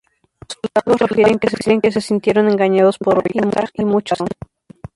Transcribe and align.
Los 0.33 0.57
soldados 0.97 1.09
refieren 1.11 1.37
que 1.79 1.91
se 1.91 2.01
sintieron 2.01 2.49
engañados 2.49 2.97
por 2.97 3.19
Ollanta, 3.19 3.65
y 3.75 3.85
muchos 3.85 4.17
se 4.17 4.23
asustaron. 4.23 4.29